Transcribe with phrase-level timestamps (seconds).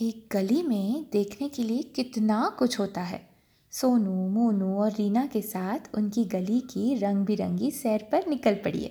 [0.00, 3.30] एक गली में देखने के लिए कितना कुछ होता है।
[3.70, 8.82] सोनू, मोनू और रीना के साथ उनकी गली की रंग बिरंगी सैर पर निकल पड़ी
[8.82, 8.88] है।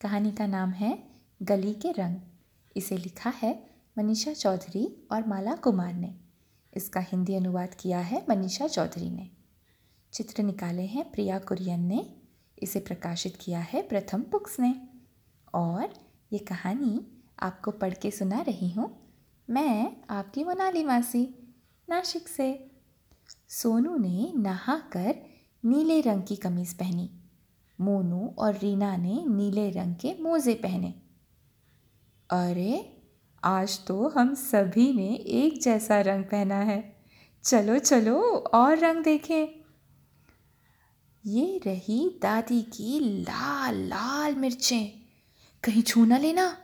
[0.00, 1.06] कहानी का नाम है
[1.42, 2.16] गली के रंग।
[2.76, 3.66] इसे लिखा है
[3.98, 6.14] मनीषा चौधरी और माला कुमार ने।
[6.76, 9.30] इसका हिंदी अनुवाद किया है मनीषा चौधरी ने।
[10.12, 12.14] चित्र निकाले हैं प्रिया कुरियन ने।
[12.58, 14.74] इसे प्रकाशित किया है प्रथम बुक्स ने।
[15.54, 15.94] और
[16.32, 17.06] ये कहानी
[17.40, 19.03] आपको पढ़ के सुना रही हूँ।
[19.50, 21.54] मैं आपकी मोनाली मासी
[21.88, 22.70] नासिक से।
[23.48, 25.14] सोनू ने नहा कर
[25.64, 27.10] नीले रंग की कमीज पहनी।
[27.80, 30.94] मोनू और रीना ने नीले रंग के मोजे पहने।
[32.30, 33.02] अरे,
[33.44, 36.96] आज तो हम सभी ने एक जैसा रंग पहना है।
[37.42, 39.48] चलो चलो, और रंग देखें।
[41.26, 44.88] ये रही दादी की लाल लाल मिर्चें।
[45.64, 46.58] कहीं छू ना लेना।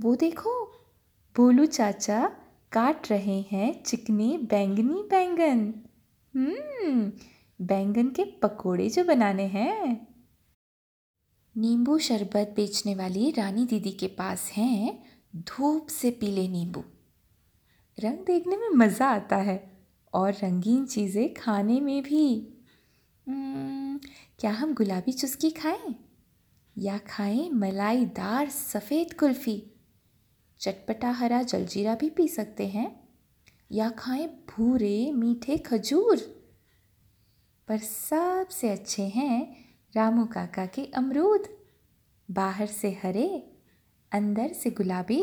[0.00, 0.79] वो देखो
[1.36, 2.30] भोलू चाचा
[2.72, 5.74] काट रहे हैं चिकने बैंगनी बैंगन।
[6.34, 7.12] हम्म
[7.66, 10.06] बैंगन के पकोड़े जो बनाने हैं।
[11.56, 15.04] नींबू शरबत बेचने वाली रानी दीदी के पास हैं
[15.36, 16.84] धूप से पीले नींबू।
[17.98, 22.54] रंग देखने में मज़ा आता है और रंगीन चीज़ें खाने में भी।
[23.28, 23.98] हम्म,
[24.40, 25.94] क्या हम गुलाबी चुस्की खाएँ
[26.78, 29.62] या खाएँ मलाईदार सफ़ेद कुल्फ़ी?
[30.60, 33.08] चटपटा हरा जलजीरा भी पी सकते हैं।
[33.72, 36.16] या खाएँ भूरे मीठे खजूर।
[37.68, 41.48] पर सबसे अच्छे हैं रामू काका के अमरूद।
[42.30, 43.52] बाहर से हरे
[44.12, 45.22] अंदर से गुलाबी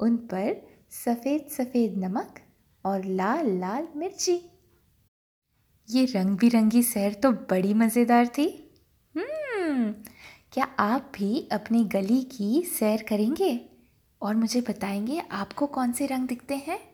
[0.00, 2.40] उन पर सफ़ेद सफ़ेद नमक
[2.84, 4.40] और लाल लाल मिर्ची।
[5.88, 8.48] ये रंग बिरंगी सैर तो बड़ी मज़ेदार थी।
[9.14, 9.92] हम्म,
[10.52, 13.73] क्या आप भी अपनी गली की सैर करेंगे?
[14.24, 16.93] और मुझे बताएँगे आपको कौन से रंग दिखते हैं?